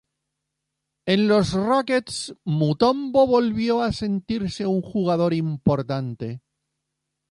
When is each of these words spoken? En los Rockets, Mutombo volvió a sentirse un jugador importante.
En 1.05 1.27
los 1.27 1.53
Rockets, 1.53 2.33
Mutombo 2.43 3.27
volvió 3.27 3.83
a 3.83 3.91
sentirse 3.93 4.65
un 4.65 4.81
jugador 4.81 5.31
importante. 5.35 6.41